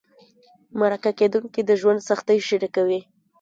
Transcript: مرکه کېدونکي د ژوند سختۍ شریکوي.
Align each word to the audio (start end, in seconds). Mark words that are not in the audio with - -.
مرکه 0.79 1.11
کېدونکي 1.19 1.61
د 1.65 1.71
ژوند 1.81 2.05
سختۍ 2.09 2.39
شریکوي. 2.49 2.99